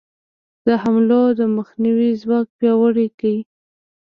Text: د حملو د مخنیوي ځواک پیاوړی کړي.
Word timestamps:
د 0.65 0.67
حملو 0.83 1.23
د 1.39 1.41
مخنیوي 1.55 2.09
ځواک 2.21 2.47
پیاوړی 2.57 3.07
کړي. 3.19 3.37